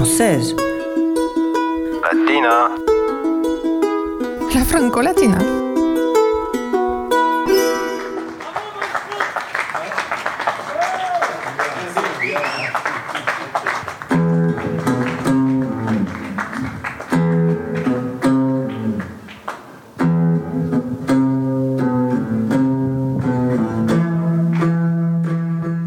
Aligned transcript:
française. 0.00 0.56
Latina. 2.10 2.70
La 4.54 4.64
franco-latina. 4.64 5.38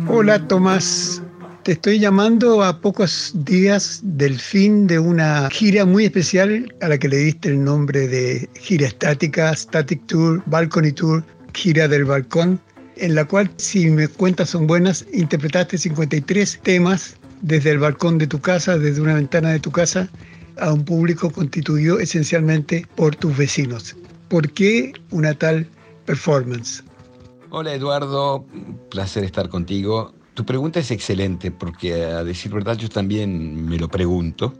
Hola 0.07 0.47
Tomás, 0.47 1.22
te 1.63 1.71
estoy 1.73 1.97
llamando 1.97 2.61
a 2.61 2.77
pocos 2.81 3.31
días 3.33 4.01
del 4.03 4.37
fin 4.37 4.85
de 4.85 4.99
una 4.99 5.49
gira 5.49 5.85
muy 5.85 6.05
especial 6.05 6.73
a 6.81 6.89
la 6.89 6.97
que 6.97 7.07
le 7.07 7.17
diste 7.17 7.49
el 7.49 7.63
nombre 7.63 8.05
de 8.07 8.49
gira 8.55 8.87
estática, 8.87 9.55
Static 9.55 10.05
Tour, 10.07 10.43
Balcony 10.47 10.91
Tour, 10.91 11.23
gira 11.53 11.87
del 11.87 12.03
balcón, 12.03 12.59
en 12.97 13.15
la 13.15 13.23
cual, 13.23 13.49
si 13.55 13.89
me 13.89 14.09
cuentas 14.09 14.49
son 14.49 14.67
buenas, 14.67 15.05
interpretaste 15.13 15.77
53 15.77 16.59
temas 16.63 17.15
desde 17.41 17.71
el 17.71 17.79
balcón 17.79 18.17
de 18.17 18.27
tu 18.27 18.41
casa, 18.41 18.77
desde 18.77 18.99
una 18.99 19.13
ventana 19.13 19.51
de 19.51 19.59
tu 19.59 19.71
casa, 19.71 20.09
a 20.59 20.73
un 20.73 20.83
público 20.83 21.31
constituido 21.31 21.97
esencialmente 21.97 22.85
por 22.95 23.15
tus 23.15 23.37
vecinos. 23.37 23.95
¿Por 24.27 24.51
qué 24.51 24.91
una 25.11 25.33
tal 25.33 25.65
performance? 26.05 26.83
Hola 27.51 27.73
Eduardo, 27.73 28.45
placer 28.89 29.23
estar 29.23 29.47
contigo. 29.47 30.13
Tu 30.33 30.45
pregunta 30.45 30.79
es 30.79 30.89
excelente 30.89 31.51
porque 31.51 32.05
a 32.05 32.23
decir 32.23 32.51
verdad 32.51 32.77
yo 32.77 32.89
también 32.89 33.65
me 33.65 33.77
lo 33.77 33.87
pregunto. 33.87 34.57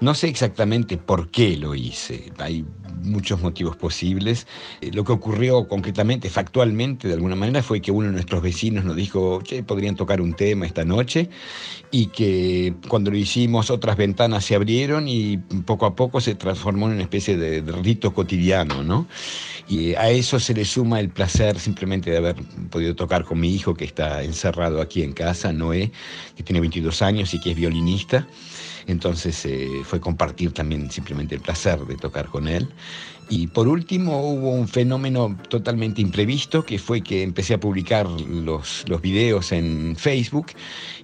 No 0.00 0.14
sé 0.14 0.28
exactamente 0.28 0.96
por 0.96 1.30
qué 1.30 1.56
lo 1.56 1.74
hice. 1.74 2.30
Hay 2.38 2.64
muchos 3.02 3.40
motivos 3.40 3.76
posibles. 3.76 4.46
Eh, 4.80 4.90
lo 4.92 5.04
que 5.04 5.12
ocurrió 5.12 5.66
concretamente, 5.66 6.30
factualmente, 6.30 7.08
de 7.08 7.14
alguna 7.14 7.34
manera, 7.34 7.62
fue 7.62 7.80
que 7.80 7.90
uno 7.90 8.06
de 8.06 8.12
nuestros 8.12 8.42
vecinos 8.42 8.84
nos 8.84 8.96
dijo, 8.96 9.42
che, 9.42 9.62
podrían 9.62 9.96
tocar 9.96 10.20
un 10.20 10.34
tema 10.34 10.66
esta 10.66 10.84
noche, 10.84 11.30
y 11.90 12.06
que 12.06 12.74
cuando 12.88 13.10
lo 13.10 13.16
hicimos 13.16 13.70
otras 13.70 13.96
ventanas 13.96 14.44
se 14.44 14.54
abrieron 14.54 15.08
y 15.08 15.38
poco 15.66 15.86
a 15.86 15.96
poco 15.96 16.20
se 16.20 16.34
transformó 16.34 16.86
en 16.86 16.94
una 16.94 17.02
especie 17.02 17.36
de, 17.36 17.62
de 17.62 17.72
rito 17.72 18.12
cotidiano, 18.14 18.82
¿no? 18.82 19.08
Y 19.68 19.94
a 19.94 20.10
eso 20.10 20.40
se 20.40 20.54
le 20.54 20.64
suma 20.64 21.00
el 21.00 21.10
placer 21.10 21.58
simplemente 21.58 22.10
de 22.10 22.16
haber 22.16 22.36
podido 22.70 22.94
tocar 22.94 23.24
con 23.24 23.40
mi 23.40 23.54
hijo 23.54 23.74
que 23.74 23.84
está 23.84 24.22
encerrado 24.22 24.80
aquí 24.80 25.02
en 25.02 25.12
casa, 25.12 25.52
Noé, 25.52 25.92
que 26.36 26.42
tiene 26.42 26.60
22 26.60 27.02
años 27.02 27.34
y 27.34 27.40
que 27.40 27.50
es 27.50 27.56
violinista. 27.56 28.26
Entonces 28.88 29.44
eh, 29.44 29.82
fue 29.84 30.00
compartir 30.00 30.52
también 30.52 30.90
simplemente 30.90 31.34
el 31.34 31.40
placer 31.40 31.80
de 31.80 31.96
tocar 31.96 32.26
con 32.26 32.48
él. 32.48 32.68
Y 33.30 33.48
por 33.48 33.68
último 33.68 34.22
hubo 34.22 34.52
un 34.52 34.68
fenómeno 34.68 35.36
totalmente 35.50 36.00
imprevisto 36.00 36.64
que 36.64 36.78
fue 36.78 37.02
que 37.02 37.22
empecé 37.22 37.54
a 37.54 37.60
publicar 37.60 38.08
los, 38.08 38.84
los 38.88 39.02
videos 39.02 39.52
en 39.52 39.96
Facebook 39.96 40.46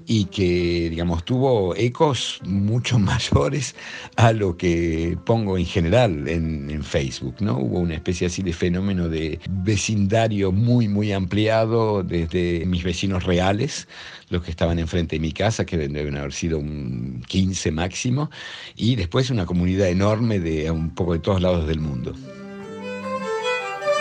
y 0.07 0.27
que, 0.27 0.89
digamos, 0.91 1.25
tuvo 1.25 1.75
ecos 1.77 2.41
mucho 2.45 2.99
mayores 2.99 3.75
a 4.17 4.33
lo 4.33 4.57
que 4.57 5.19
pongo 5.25 5.59
en 5.59 5.67
general 5.67 6.29
en, 6.29 6.71
en, 6.71 6.83
Facebook, 6.83 7.37
¿no? 7.41 7.59
Hubo 7.59 7.79
una 7.79 7.95
especie 7.95 8.27
así 8.27 8.43
de 8.43 8.53
fenómeno 8.53 9.09
de 9.09 9.39
vecindario 9.49 10.53
muy, 10.53 10.89
muy 10.89 11.13
ampliado 11.13 12.03
desde 12.03 12.65
mis 12.67 12.85
vecinos 12.85 13.25
reales, 13.25 13.89
los 14.29 14.43
que 14.43 14.51
estaban 14.51 14.79
enfrente 14.79 15.17
de 15.17 15.21
mi 15.21 15.33
casa, 15.33 15.65
que 15.65 15.77
deben 15.77 16.17
haber 16.17 16.33
sido 16.33 16.59
un 16.59 17.23
15 17.27 17.71
máximo, 17.73 18.31
y 18.77 18.97
después 18.97 19.31
una 19.31 19.47
comunidad 19.47 19.89
enorme 19.89 20.41
de 20.41 20.71
un 20.71 20.95
poco 20.95 21.15
de 21.15 21.19
todos 21.21 21.41
lados 21.41 21.67
del 21.67 21.81
mundo. 21.81 22.14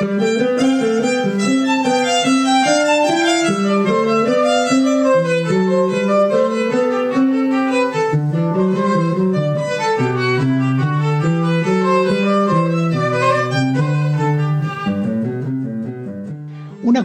Una 0.04 0.12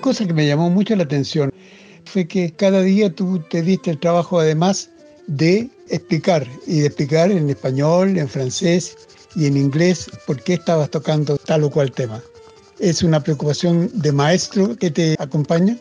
cosa 0.00 0.26
que 0.26 0.34
me 0.34 0.46
llamó 0.46 0.68
mucho 0.68 0.96
la 0.96 1.04
atención 1.04 1.52
fue 2.04 2.26
que 2.26 2.52
cada 2.52 2.82
día 2.82 3.14
tú 3.14 3.40
te 3.48 3.62
diste 3.62 3.92
el 3.92 4.00
trabajo 4.00 4.40
además 4.40 4.90
de 5.28 5.70
explicar 5.88 6.44
y 6.66 6.80
de 6.80 6.86
explicar 6.86 7.30
en 7.30 7.48
español, 7.48 8.18
en 8.18 8.28
francés 8.28 8.96
y 9.36 9.46
en 9.46 9.56
inglés 9.56 10.10
por 10.26 10.42
qué 10.42 10.54
estabas 10.54 10.90
tocando 10.90 11.38
tal 11.38 11.62
o 11.62 11.70
cual 11.70 11.92
tema. 11.92 12.20
¿Es 12.78 13.02
una 13.02 13.20
preocupación 13.20 13.90
de 13.92 14.12
maestro 14.12 14.76
que 14.76 14.90
te 14.90 15.16
acompaña? 15.18 15.76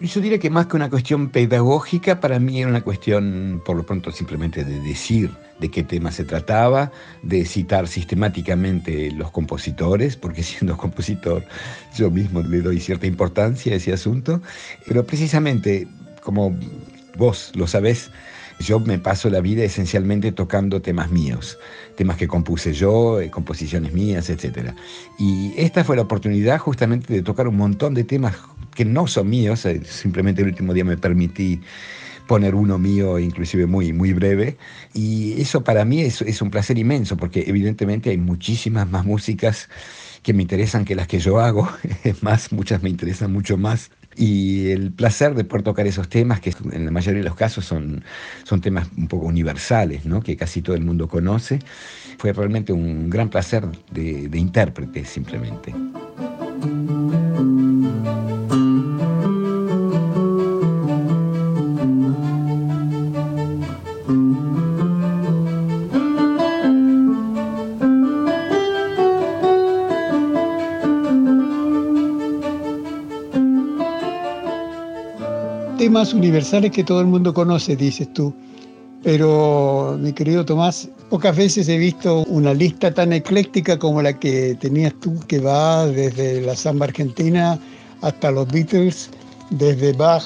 Yo 0.00 0.20
diría 0.20 0.38
que 0.38 0.50
más 0.50 0.66
que 0.66 0.76
una 0.76 0.90
cuestión 0.90 1.30
pedagógica, 1.30 2.20
para 2.20 2.38
mí 2.38 2.60
era 2.60 2.68
una 2.68 2.82
cuestión, 2.82 3.62
por 3.64 3.76
lo 3.76 3.86
pronto, 3.86 4.12
simplemente 4.12 4.62
de 4.64 4.80
decir 4.80 5.30
de 5.58 5.70
qué 5.70 5.82
tema 5.82 6.12
se 6.12 6.24
trataba, 6.24 6.92
de 7.22 7.46
citar 7.46 7.88
sistemáticamente 7.88 9.10
los 9.12 9.30
compositores, 9.30 10.16
porque 10.16 10.42
siendo 10.42 10.76
compositor 10.78 11.44
yo 11.96 12.10
mismo 12.10 12.42
le 12.42 12.60
doy 12.60 12.80
cierta 12.80 13.06
importancia 13.06 13.72
a 13.72 13.76
ese 13.76 13.92
asunto, 13.92 14.42
pero 14.86 15.06
precisamente, 15.06 15.88
como 16.22 16.54
vos 17.16 17.52
lo 17.54 17.66
sabés, 17.66 18.10
yo 18.58 18.80
me 18.80 18.98
paso 18.98 19.30
la 19.30 19.40
vida 19.40 19.64
esencialmente 19.64 20.32
tocando 20.32 20.80
temas 20.80 21.10
míos, 21.10 21.58
temas 21.96 22.16
que 22.16 22.26
compuse 22.26 22.72
yo, 22.72 23.20
eh, 23.20 23.30
composiciones 23.30 23.92
mías, 23.92 24.30
etc. 24.30 24.72
Y 25.18 25.52
esta 25.56 25.84
fue 25.84 25.96
la 25.96 26.02
oportunidad 26.02 26.58
justamente 26.58 27.12
de 27.12 27.22
tocar 27.22 27.48
un 27.48 27.56
montón 27.56 27.94
de 27.94 28.04
temas 28.04 28.36
que 28.74 28.84
no 28.84 29.06
son 29.06 29.28
míos, 29.28 29.64
eh, 29.66 29.82
simplemente 29.84 30.42
el 30.42 30.48
último 30.48 30.74
día 30.74 30.84
me 30.84 30.96
permití 30.96 31.60
poner 32.26 32.54
uno 32.54 32.78
mío, 32.78 33.18
inclusive 33.18 33.66
muy, 33.66 33.92
muy 33.92 34.12
breve. 34.12 34.56
Y 34.94 35.40
eso 35.40 35.62
para 35.62 35.84
mí 35.84 36.00
es, 36.00 36.22
es, 36.22 36.42
un 36.42 36.50
placer 36.50 36.78
inmenso, 36.78 37.16
porque 37.16 37.44
evidentemente 37.46 38.10
hay 38.10 38.18
muchísimas 38.18 38.88
más 38.88 39.04
músicas 39.04 39.68
que 40.22 40.32
me 40.32 40.42
interesan 40.42 40.84
que 40.84 40.94
las 40.94 41.06
que 41.06 41.20
yo 41.20 41.40
hago. 41.40 41.68
Es 42.04 42.22
más, 42.22 42.52
muchas 42.52 42.82
me 42.82 42.90
interesan 42.90 43.32
mucho 43.32 43.56
más. 43.56 43.90
Y 44.16 44.70
el 44.70 44.92
placer 44.92 45.34
de 45.34 45.44
poder 45.44 45.62
tocar 45.62 45.86
esos 45.86 46.08
temas, 46.08 46.40
que 46.40 46.52
en 46.72 46.86
la 46.86 46.90
mayoría 46.90 47.20
de 47.20 47.28
los 47.28 47.36
casos 47.36 47.64
son, 47.64 48.02
son 48.44 48.60
temas 48.60 48.88
un 48.96 49.08
poco 49.08 49.26
universales, 49.26 50.06
¿no? 50.06 50.22
que 50.22 50.36
casi 50.36 50.62
todo 50.62 50.74
el 50.74 50.82
mundo 50.82 51.06
conoce, 51.06 51.58
fue 52.18 52.32
realmente 52.32 52.72
un 52.72 53.10
gran 53.10 53.28
placer 53.28 53.66
de, 53.90 54.28
de 54.28 54.38
intérprete 54.38 55.04
simplemente. 55.04 55.74
Temas 75.96 76.12
universales 76.12 76.72
que 76.72 76.84
todo 76.84 77.00
el 77.00 77.06
mundo 77.06 77.32
conoce, 77.32 77.74
dices 77.74 78.12
tú. 78.12 78.30
Pero, 79.02 79.96
mi 79.98 80.12
querido 80.12 80.44
Tomás, 80.44 80.90
pocas 81.08 81.34
veces 81.34 81.70
he 81.70 81.78
visto 81.78 82.22
una 82.24 82.52
lista 82.52 82.92
tan 82.92 83.14
ecléctica 83.14 83.78
como 83.78 84.02
la 84.02 84.12
que 84.12 84.54
tenías 84.60 84.92
tú, 85.00 85.18
que 85.26 85.38
va 85.38 85.86
desde 85.86 86.42
la 86.42 86.54
samba 86.54 86.84
argentina 86.84 87.58
hasta 88.02 88.30
los 88.30 88.46
Beatles, 88.48 89.08
desde 89.48 89.94
Bach 89.94 90.22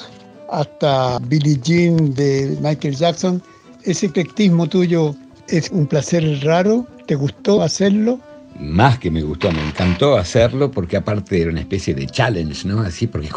hasta 0.49 1.19
Billie 1.19 1.57
Jean 1.63 2.13
de 2.15 2.57
Michael 2.61 2.97
Jackson. 2.97 3.41
Ese 3.83 4.07
eclectismo 4.07 4.67
tuyo 4.67 5.15
es 5.47 5.69
un 5.71 5.87
placer 5.87 6.43
raro, 6.43 6.85
¿te 7.07 7.15
gustó 7.15 7.61
hacerlo? 7.61 8.19
Más 8.59 8.99
que 8.99 9.09
me 9.09 9.23
gustó, 9.23 9.51
me 9.51 9.65
encantó 9.65 10.17
hacerlo 10.17 10.71
porque 10.71 10.97
aparte 10.97 11.41
era 11.41 11.51
una 11.51 11.61
especie 11.61 11.93
de 11.93 12.05
challenge, 12.05 12.67
¿no? 12.67 12.81
Así, 12.81 13.07
porque 13.07 13.29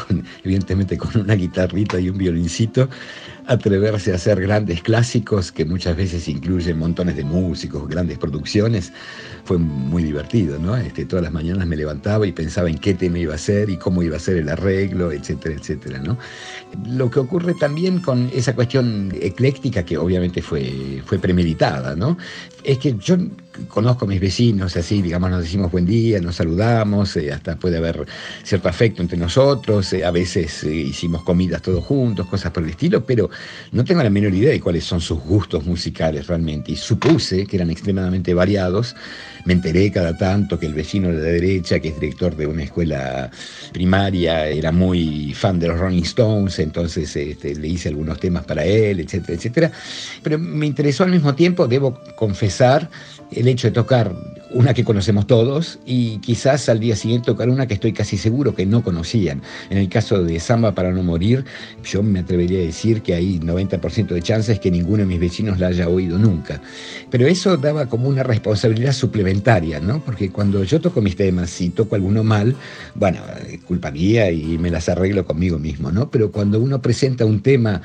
evidentemente 0.45 0.99
con 0.99 1.21
una 1.21 1.35
guitarrita 1.35 1.99
y 2.01 2.11
un 2.11 2.19
violincito, 2.19 2.89
atreverse 3.47 4.13
a 4.13 4.17
hacer 4.17 4.41
grandes 4.41 4.83
clásicos 4.83 5.53
que 5.53 5.65
muchas 5.65 5.97
veces 5.97 6.27
incluyen 6.29 6.79
montones 6.79 7.17
de 7.17 7.25
músicos, 7.25 7.87
grandes 7.89 8.19
producciones, 8.19 8.93
fue 9.45 9.59
muy 9.59 10.03
divertido, 10.03 10.59
¿no? 10.59 10.77
Este, 10.77 11.05
todas 11.05 11.23
las 11.23 11.33
mañanas 11.33 11.67
me 11.67 11.77
levantaba 11.77 12.27
y 12.27 12.33
pensaba 12.33 12.69
en 12.69 12.79
qué 12.79 12.95
tema 12.95 13.19
iba 13.19 13.33
a 13.33 13.37
hacer 13.37 13.71
y 13.71 13.77
cómo 13.77 14.03
iba 14.03 14.17
a 14.17 14.21
ser 14.21 14.39
el 14.39 14.49
arreglo, 14.49 15.13
etcétera, 15.13 15.55
etcétera, 15.55 15.99
¿no? 16.01 16.19
Lo 16.87 17.11
que 17.11 17.21
ocurre 17.21 17.55
también 17.55 18.01
con 18.01 18.31
esa 18.35 18.55
cuestión 18.55 19.13
ecléctica, 19.21 19.85
que 19.85 19.99
obviamente 19.99 20.43
fue, 20.43 21.03
fue 21.05 21.19
premeditada, 21.19 21.95
¿no? 21.95 22.17
Es 22.63 22.79
que 22.79 22.97
yo 22.99 23.17
conozco 23.69 24.05
a 24.05 24.09
mis 24.09 24.21
vecinos, 24.21 24.77
así, 24.77 25.03
digamos, 25.03 25.31
nos 25.31 25.43
decimos 25.43 25.71
buen 25.71 25.87
día, 25.87 26.21
nos 26.21 26.37
saludamos, 26.37 27.17
eh, 27.17 27.33
hasta 27.33 27.57
puede 27.57 27.77
haber 27.77 28.07
cierto 28.43 28.69
afecto 28.69 29.03
entre 29.03 29.17
nosotros, 29.17 29.93
eh, 29.93 30.05
a 30.05 30.11
veces 30.11 30.65
eh, 30.65 30.75
hicimos 30.75 31.23
comidas 31.23 31.63
todos 31.63 31.85
juntos, 31.85 32.27
cosas 32.27 32.53
por 32.53 32.63
el 32.63 32.71
estilo, 32.71 33.05
pero 33.05 33.31
no 33.73 33.85
tengo 33.85 34.03
la 34.03 34.11
menor 34.11 34.35
idea 34.35 34.51
de 34.51 34.61
cuáles 34.61 34.85
son 34.85 35.01
sus 35.01 35.21
gustos 35.21 35.65
musicales 35.65 36.27
realmente. 36.27 36.73
Y 36.73 36.77
supuse 36.77 37.47
que 37.47 37.57
eran 37.57 37.71
extremadamente 37.71 38.35
variados. 38.35 38.95
Me 39.45 39.53
enteré 39.53 39.91
cada 39.93 40.17
tanto 40.17 40.59
que 40.59 40.67
el 40.67 40.75
vecino 40.75 41.09
de 41.09 41.15
la 41.15 41.21
derecha, 41.21 41.79
que 41.79 41.89
es 41.89 42.01
director 42.01 42.35
de 42.35 42.47
una 42.47 42.63
escuela 42.63 43.31
primaria, 43.73 44.47
era 44.47 44.73
muy 44.73 45.35
fan 45.35 45.59
de 45.59 45.69
los 45.69 45.79
Rolling 45.79 46.03
Stones, 46.03 46.59
entonces 46.59 47.15
este, 47.15 47.55
le 47.55 47.69
hice 47.69 47.91
algunos 47.91 48.19
temas 48.19 48.45
para 48.45 48.65
él, 48.65 49.01
etcétera, 49.01 49.35
etcétera. 49.35 49.73
Pero 50.23 50.39
me 50.39 50.67
interesó 50.67 51.05
al 51.05 51.11
mismo 51.11 51.35
tiempo, 51.35 51.69
debo 51.69 52.01
confesar, 52.17 52.89
el 53.35 53.49
hecho 53.49 53.69
de 53.69 53.73
tocar 53.73 54.15
una 54.55 54.73
que 54.73 54.85
conocemos 54.85 55.27
todos 55.27 55.81
y 55.85 56.19
quizás 56.19 56.69
al 56.69 56.79
día 56.79 56.95
siguiente 56.95 57.27
tocar 57.27 57.49
una 57.49 57.67
que 57.67 57.75
estoy 57.75 57.93
casi 57.93 58.17
seguro 58.17 58.55
que 58.55 58.65
no 58.65 58.83
conocían. 58.85 59.43
En 59.69 59.79
el 59.79 59.89
caso 59.89 60.23
de 60.23 60.39
Samba 60.39 60.75
para 60.75 60.93
no 60.93 61.03
morir, 61.03 61.45
yo 61.85 62.03
me 62.05 62.21
atrevería 62.21 62.61
a 62.61 62.63
decir 62.63 63.03
que 63.03 63.15
hay 63.15 63.41
90% 63.41 64.07
de 64.07 64.23
chances 64.23 64.61
que 64.61 64.71
ninguno 64.71 64.99
de 64.99 65.07
mis 65.07 65.19
vecinos 65.19 65.59
la 65.59 65.69
haya 65.69 65.89
oído 65.89 66.19
nunca. 66.19 66.63
Pero 67.11 67.27
eso 67.27 67.57
daba 67.57 67.87
como 67.87 68.09
una 68.09 68.23
responsabilidad 68.23 68.93
suplementaria, 68.93 69.81
¿no? 69.81 70.01
Porque 70.05 70.31
cuando 70.31 70.63
yo 70.63 70.81
toco 70.81 71.03
mis 71.03 71.17
temas 71.17 71.61
y 71.61 71.71
toco 71.71 71.97
alguno 71.97 72.23
mal, 72.23 72.55
bueno, 72.95 73.19
es 73.51 73.61
culpa 73.63 73.91
mía 73.91 74.31
y 74.31 74.57
me 74.59 74.71
las 74.71 74.89
arreglo 74.89 75.25
conmigo 75.25 75.59
mismo, 75.59 75.91
¿no? 75.91 76.11
Pero 76.11 76.31
cuando 76.31 76.61
uno 76.61 76.81
presenta 76.81 77.25
un 77.25 77.41
tema 77.41 77.83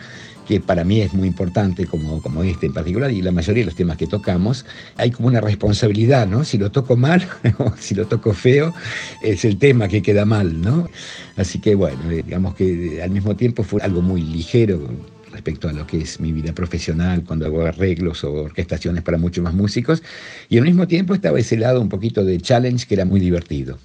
que 0.49 0.59
para 0.59 0.83
mí 0.83 0.99
es 0.99 1.13
muy 1.13 1.27
importante, 1.27 1.85
como, 1.85 2.23
como 2.23 2.41
este 2.41 2.65
en 2.65 2.73
particular, 2.73 3.11
y 3.11 3.21
la 3.21 3.31
mayoría 3.31 3.61
de 3.61 3.65
los 3.67 3.75
temas 3.75 3.97
que 3.97 4.07
tocamos, 4.07 4.65
hay 4.97 5.11
como 5.11 5.27
una 5.27 5.41
responsabilidad, 5.41 6.25
¿no? 6.25 6.43
Si 6.43 6.57
lo 6.57 6.71
toco 6.71 6.97
mal 6.97 7.23
o 7.59 7.71
si 7.77 7.93
lo 7.93 8.07
toco 8.07 8.33
feo, 8.33 8.73
es 9.21 9.45
el 9.45 9.59
tema 9.59 9.87
que 9.87 10.01
queda 10.01 10.25
mal, 10.25 10.59
¿no? 10.59 10.89
Así 11.37 11.59
que 11.59 11.75
bueno, 11.75 12.09
eh, 12.09 12.23
digamos 12.25 12.55
que 12.55 12.99
al 13.03 13.11
mismo 13.11 13.35
tiempo 13.35 13.61
fue 13.61 13.79
algo 13.83 14.01
muy 14.01 14.23
ligero 14.23 14.89
respecto 15.31 15.69
a 15.69 15.71
lo 15.71 15.85
que 15.85 15.99
es 15.99 16.19
mi 16.19 16.31
vida 16.31 16.51
profesional, 16.51 17.23
cuando 17.23 17.45
hago 17.45 17.61
arreglos 17.61 18.23
o 18.23 18.33
orquestaciones 18.45 19.03
para 19.03 19.19
muchos 19.19 19.43
más 19.43 19.53
músicos, 19.53 20.01
y 20.49 20.57
al 20.57 20.63
mismo 20.63 20.87
tiempo 20.87 21.13
estaba 21.13 21.39
ese 21.39 21.57
lado 21.57 21.79
un 21.79 21.89
poquito 21.89 22.25
de 22.25 22.39
challenge 22.39 22.87
que 22.87 22.95
era 22.95 23.05
muy 23.05 23.19
divertido. 23.19 23.77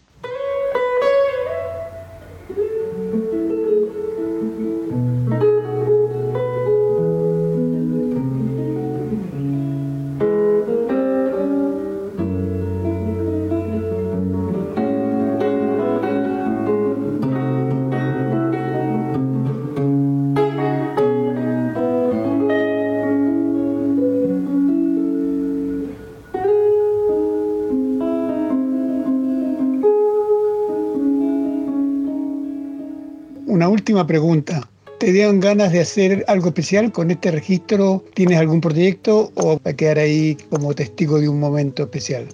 Última 33.68 34.06
pregunta. 34.06 34.68
¿Te 34.98 35.12
dieron 35.12 35.40
ganas 35.40 35.72
de 35.72 35.80
hacer 35.80 36.24
algo 36.28 36.48
especial 36.48 36.92
con 36.92 37.10
este 37.10 37.30
registro? 37.30 38.04
¿Tienes 38.14 38.38
algún 38.38 38.60
proyecto 38.60 39.30
o 39.34 39.58
va 39.66 39.72
quedar 39.74 39.98
ahí 39.98 40.36
como 40.50 40.74
testigo 40.74 41.20
de 41.20 41.28
un 41.28 41.40
momento 41.40 41.82
especial? 41.82 42.26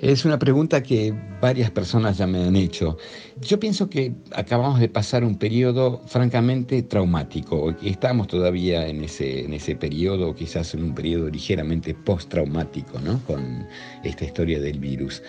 Es 0.00 0.24
una 0.26 0.38
pregunta 0.38 0.82
que 0.82 1.14
varias 1.40 1.70
personas 1.70 2.18
ya 2.18 2.26
me 2.26 2.44
han 2.44 2.54
hecho. 2.54 2.98
Yo 3.40 3.58
pienso 3.58 3.88
que 3.88 4.12
acabamos 4.32 4.78
de 4.78 4.88
pasar 4.88 5.24
un 5.24 5.38
periodo 5.38 6.02
francamente 6.06 6.82
traumático. 6.82 7.74
Estamos 7.82 8.26
todavía 8.26 8.86
en 8.88 9.04
ese, 9.04 9.44
en 9.44 9.54
ese 9.54 9.74
periodo, 9.74 10.34
quizás 10.34 10.74
en 10.74 10.84
un 10.84 10.94
periodo 10.94 11.30
ligeramente 11.30 11.94
postraumático, 11.94 13.00
¿no? 13.00 13.20
Con 13.26 13.66
esta 14.04 14.24
historia 14.24 14.60
del 14.60 14.78
virus. 14.78 15.22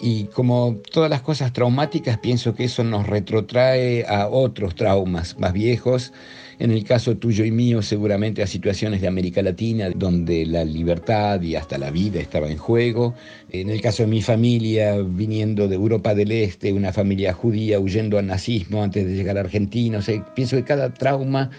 Y 0.00 0.24
como 0.24 0.80
todas 0.90 1.08
las 1.08 1.22
cosas 1.22 1.52
traumáticas, 1.52 2.18
pienso 2.18 2.54
que 2.54 2.64
eso 2.64 2.82
nos 2.82 3.06
retrotrae 3.06 4.04
a 4.06 4.28
otros 4.28 4.74
traumas 4.74 5.38
más 5.38 5.52
viejos. 5.52 6.12
En 6.58 6.70
el 6.70 6.84
caso 6.84 7.16
tuyo 7.16 7.44
y 7.44 7.50
mío, 7.50 7.82
seguramente 7.82 8.42
a 8.42 8.46
situaciones 8.46 9.00
de 9.00 9.08
América 9.08 9.42
Latina, 9.42 9.90
donde 9.90 10.46
la 10.46 10.64
libertad 10.64 11.40
y 11.42 11.56
hasta 11.56 11.78
la 11.78 11.90
vida 11.90 12.20
estaba 12.20 12.48
en 12.48 12.58
juego. 12.58 13.14
En 13.50 13.70
el 13.70 13.80
caso 13.80 14.04
de 14.04 14.08
mi 14.08 14.22
familia, 14.22 14.96
viniendo 14.96 15.68
de 15.68 15.74
Europa 15.74 16.14
del 16.14 16.32
Este, 16.32 16.72
una 16.72 16.92
familia 16.92 17.32
judía 17.32 17.80
huyendo 17.80 18.18
al 18.18 18.26
nazismo 18.26 18.82
antes 18.82 19.06
de 19.06 19.14
llegar 19.14 19.36
a 19.36 19.40
Argentina. 19.40 20.00
pienso 20.34 20.56
que 20.56 20.64
cada 20.64 20.92
trauma 20.92 21.50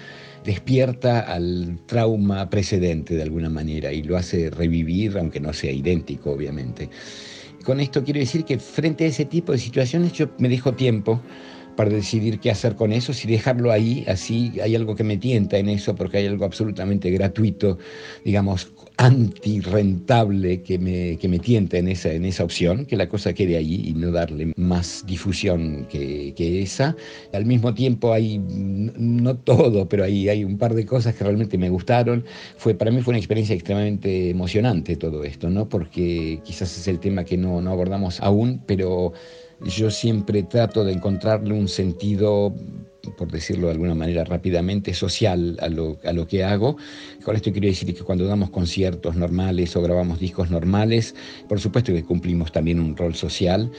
despierta 0.46 1.22
al 1.22 1.80
trauma 1.88 2.50
precedente 2.50 3.16
de 3.16 3.24
alguna 3.24 3.50
manera 3.50 3.92
y 3.92 4.04
lo 4.04 4.16
hace 4.16 4.50
revivir, 4.50 5.18
aunque 5.18 5.40
no 5.40 5.52
sea 5.54 5.72
idéntico, 5.72 6.32
obviamente. 6.32 6.90
Con 7.66 7.80
esto 7.80 8.04
quiero 8.04 8.20
decir 8.20 8.46
que 8.46 8.60
frente 8.60 9.06
a 9.06 9.08
ese 9.08 9.26
tipo 9.26 9.52
de 9.52 9.58
situaciones 9.58 10.14
yo 10.14 10.28
me 10.38 10.50
dejo 10.50 10.74
tiempo 10.74 11.20
para 11.76 11.90
decidir 11.90 12.40
qué 12.40 12.52
hacer 12.52 12.76
con 12.76 12.92
eso, 12.92 13.14
si 13.14 13.28
dejarlo 13.28 13.72
ahí, 13.72 14.06
así 14.08 14.54
hay 14.62 14.76
algo 14.76 14.96
que 14.96 15.04
me 15.04 15.18
tienta 15.18 15.58
en 15.58 15.70
eso, 15.70 15.96
porque 15.96 16.18
hay 16.18 16.28
algo 16.28 16.46
absolutamente 16.46 17.10
gratuito, 17.12 17.78
digamos, 18.24 18.72
antirrentable 18.98 20.62
que 20.62 20.80
me, 20.80 21.18
que 21.18 21.28
me 21.28 21.40
tienta 21.40 21.78
en 21.78 21.90
esa, 21.90 22.14
en 22.14 22.26
esa 22.26 22.44
opción, 22.44 22.86
que 22.86 22.96
la 22.96 23.10
cosa 23.10 23.34
quede 23.34 23.58
ahí 23.58 23.84
y 23.88 23.94
no 23.94 24.12
darle 24.12 24.54
más 24.56 25.04
difusión 25.06 25.86
que, 25.90 26.34
que 26.36 26.62
esa. 26.62 26.96
Al 27.34 27.46
mismo 27.46 27.74
tiempo 27.74 28.14
hay, 28.14 28.40
no 28.40 29.36
todo, 29.36 29.90
pero 29.90 30.06
hay, 30.06 30.30
hay 30.30 30.44
un 30.44 30.58
par 30.58 30.74
de 30.74 30.86
cosas 30.86 31.16
que 31.16 31.24
realmente 31.24 31.58
me 31.58 31.70
gustaron. 31.70 32.24
Fue, 32.58 32.74
para 32.74 32.92
mí 32.92 33.02
fue 33.02 33.12
una 33.12 33.20
experiencia 33.20 33.54
extremadamente 33.54 34.30
emocionante 34.30 34.96
todo 34.96 35.24
esto, 35.24 35.50
¿no? 35.50 35.68
porque 35.68 36.40
quizás 36.44 36.78
es 36.78 36.88
el 36.88 37.00
tema 37.00 37.26
que 37.26 37.38
no, 37.38 37.62
no 37.62 37.72
abordamos 37.72 38.22
aún, 38.22 38.62
pero 38.66 39.14
yo 39.66 39.90
siempre 39.90 40.44
trato 40.44 40.84
de 40.84 40.94
encontrarle 40.94 41.54
un 41.54 41.68
sentido 41.68 42.54
por 43.12 43.32
decirlo 43.32 43.68
de 43.68 43.74
alguna 43.74 43.96
manera 43.96 44.24
rápidamente, 44.24 44.94
social 44.94 45.58
a 45.62 45.70
lo, 45.70 46.00
a 46.04 46.14
lo 46.14 46.28
que 46.28 46.44
hago. 46.44 46.78
Con 47.24 47.36
esto 47.36 47.52
quiero 47.52 47.68
decir 47.68 47.94
que 47.94 48.04
cuando 48.04 48.26
damos 48.26 48.50
conciertos 48.50 49.16
normales 49.16 49.76
o 49.76 49.82
grabamos 49.82 50.20
discos 50.20 50.50
normales, 50.50 51.16
por 51.48 51.60
supuesto 51.60 51.94
que 51.94 52.04
cumplimos 52.04 52.52
también 52.52 52.80
un 52.80 52.96
rol 52.96 53.16
social 53.16 53.72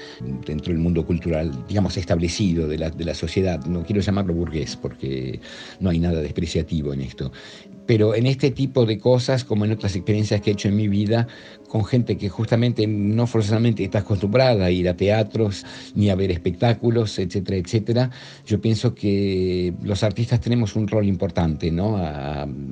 dentro 0.47 0.73
del 0.73 0.81
mundo 0.81 1.05
cultural, 1.05 1.51
digamos, 1.69 1.97
establecido 1.97 2.69
de 2.69 2.79
la, 2.79 2.91
de 2.91 3.05
la 3.05 3.15
sociedad. 3.15 3.65
No 3.67 3.85
quiero 3.85 4.01
llamarlo 4.01 4.35
burgués 4.35 4.77
porque 4.77 5.41
no 5.81 5.91
hay 5.91 5.99
nada 5.99 6.21
despreciativo 6.21 6.93
en 6.93 7.03
esto. 7.03 7.33
Pero 7.87 8.15
en 8.15 8.27
este 8.27 8.51
tipo 8.51 8.85
de 8.85 8.99
cosas, 8.99 9.45
como 9.45 9.65
en 9.65 9.73
otras 9.73 9.95
experiencias 9.95 10.41
que 10.41 10.51
he 10.51 10.53
hecho 10.53 10.69
en 10.69 10.77
mi 10.77 10.89
vida, 10.89 11.29
con 11.69 11.85
gente 11.85 12.17
que 12.17 12.29
justamente 12.29 12.87
no 12.87 13.27
forzosamente 13.27 13.85
está 13.85 14.01
acostumbrada 14.01 14.67
a 14.67 14.71
ir 14.71 14.89
a 14.89 14.97
teatros 14.97 15.65
ni 15.95 16.11
a 16.11 16.15
ver 16.15 16.31
espectáculos, 16.31 17.19
etcétera, 17.19 17.57
etcétera, 17.59 18.11
yo 18.47 18.61
pienso 18.61 18.95
que 18.95 19.75
los 19.83 20.03
artistas 20.03 20.41
tenemos 20.41 20.77
un 20.77 20.89
rol 20.89 21.07
importante 21.07 21.71
¿no? 21.71 21.97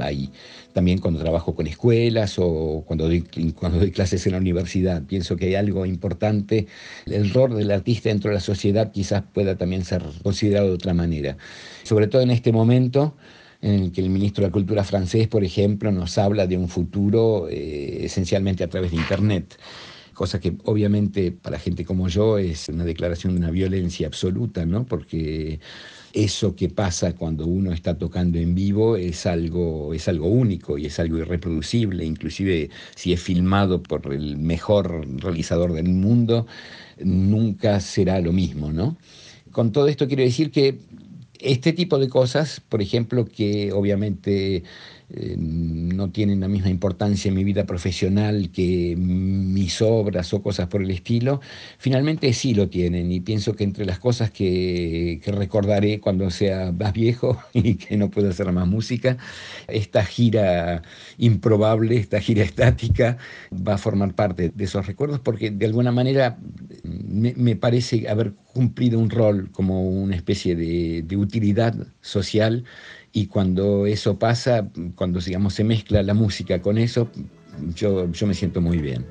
ahí. 0.01 0.31
También 0.73 0.99
cuando 0.99 1.21
trabajo 1.21 1.55
con 1.55 1.67
escuelas 1.67 2.37
o 2.39 2.83
cuando 2.87 3.07
doy, 3.07 3.25
cuando 3.55 3.79
doy 3.79 3.93
clases 3.93 4.27
en 4.27 4.33
la 4.33 4.39
universidad, 4.39 5.03
pienso 5.05 5.37
que 5.37 5.47
hay 5.47 5.55
algo 5.55 5.87
importante. 5.87 6.67
El 7.07 7.31
rol 7.31 7.57
del 7.57 7.71
artista 7.71 8.09
dentro 8.09 8.31
de 8.31 8.35
la 8.35 8.41
sociedad 8.41 8.91
quizás 8.91 9.23
pueda 9.33 9.57
también 9.57 9.85
ser 9.85 10.03
considerado 10.23 10.69
de 10.69 10.75
otra 10.75 10.95
manera. 10.95 11.37
Sobre 11.85 12.09
todo 12.09 12.23
en 12.23 12.31
este 12.31 12.53
momento 12.53 13.15
en 13.65 13.85
el 13.85 13.93
que 13.93 14.03
el 14.03 14.11
ministro 14.11 14.43
de 14.43 14.49
la 14.49 14.53
Cultura 14.53 14.85
francés, 14.85 15.27
por 15.27 15.43
ejemplo, 15.43 15.91
nos 15.91 16.19
habla 16.19 16.47
de 16.47 16.57
un 16.59 16.69
futuro 16.69 17.49
eh, 17.49 18.05
esencialmente 18.05 18.63
a 18.63 18.69
través 18.69 18.91
de 18.91 18.99
Internet 18.99 19.59
cosa 20.15 20.41
que 20.41 20.55
obviamente 20.65 21.33
para 21.33 21.59
gente 21.59 21.85
como 21.85 22.09
yo 22.09 22.39
es 22.39 22.69
una 22.69 22.85
declaración 22.85 23.35
de 23.35 23.41
una 23.41 23.51
violencia 23.51 24.07
absoluta, 24.07 24.65
¿no? 24.65 24.87
Porque 24.87 25.59
eso 26.13 26.55
que 26.55 26.69
pasa 26.69 27.15
cuando 27.15 27.47
uno 27.47 27.73
está 27.73 27.99
tocando 27.99 28.39
en 28.39 28.55
vivo 28.55 28.97
es 28.97 29.27
algo, 29.27 29.93
es 29.93 30.09
algo 30.09 30.29
único 30.29 30.79
y 30.79 30.87
es 30.87 30.99
algo 31.01 31.19
irreproducible, 31.19 32.05
inclusive 32.05 32.71
si 32.95 33.13
es 33.13 33.21
filmado 33.21 33.83
por 33.83 34.13
el 34.13 34.37
mejor 34.39 35.07
realizador 35.21 35.73
del 35.73 35.89
mundo, 35.89 36.47
nunca 37.01 37.81
será 37.81 38.21
lo 38.21 38.33
mismo, 38.33 38.73
¿no? 38.73 38.97
Con 39.51 39.73
todo 39.73 39.89
esto 39.89 40.07
quiero 40.07 40.23
decir 40.23 40.51
que 40.51 40.79
este 41.45 41.73
tipo 41.73 41.99
de 41.99 42.09
cosas, 42.09 42.61
por 42.69 42.83
ejemplo, 42.83 43.27
que 43.27 43.73
obviamente 43.73 44.65
eh, 45.11 45.37
no 45.39 46.11
tienen 46.11 46.41
la 46.41 46.49
misma 46.49 46.71
importancia 46.71 47.29
en 47.29 47.35
mi 47.35 47.45
vida 47.45 47.67
profesional 47.67 48.51
que 48.51 48.95
mis 48.97 49.83
obras 49.83 50.33
o 50.33 50.43
cosas 50.43 50.69
por 50.69 50.83
el 50.83 50.91
estilo, 50.91 51.43
finalmente 51.79 52.33
sí 52.33 52.55
lo 52.55 52.69
tienen 52.71 53.13
y 53.13 53.21
pienso 53.21 53.55
que 53.55 53.65
entre 53.65 53.85
las 53.85 53.99
cosas 53.99 54.31
que, 54.31 55.21
que 55.23 55.31
recordaré 55.31 56.01
cuando 56.01 56.31
sea 56.31 56.73
más 56.73 56.95
viejo 56.95 57.39
y 57.53 57.75
que 57.75 57.99
no 57.99 58.11
pueda 58.11 58.31
hacer 58.31 58.51
más 58.53 58.67
música, 58.67 59.19
esta 59.69 60.05
gira 60.05 60.83
improbable, 61.19 61.97
esta 61.97 62.21
gira 62.21 62.43
estática, 62.43 63.19
va 63.53 63.75
a 63.75 63.79
formar 63.79 64.15
parte 64.15 64.53
de 64.55 64.65
esos 64.65 64.87
recuerdos 64.87 65.21
porque 65.21 65.51
de 65.51 65.67
alguna 65.67 65.93
manera 65.93 66.39
me, 66.83 67.57
parece 67.57 68.09
haber 68.09 68.33
cumplido 68.53 68.99
un 68.99 69.11
rol 69.11 69.51
como 69.53 69.87
una 69.89 70.17
especie 70.17 70.57
de 70.57 71.17
utilidad 71.17 71.75
social 72.01 72.65
y 73.17 73.29
cuando 73.29 73.87
eso 73.87 74.19
pasa, 74.19 74.69
cuando 74.97 75.21
digamos, 75.21 75.55
se 75.55 75.63
mezcla 75.63 76.03
la 76.03 76.15
música 76.15 76.61
con 76.61 76.79
eso, 76.79 77.09
yo, 77.77 78.11
yo 78.11 78.27
me 78.27 78.35
siento 78.35 78.61
muy 78.61 78.79
bien. 78.79 79.07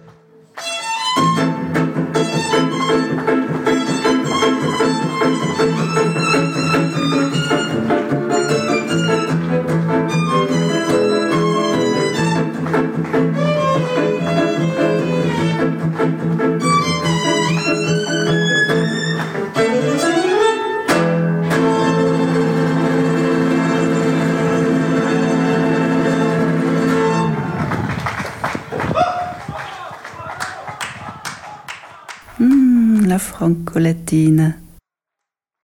con 33.43 33.65
Colettine. 33.65 34.62